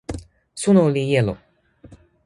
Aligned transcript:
suno 0.61 0.83
li 0.95 1.03
jelo. 1.11 1.33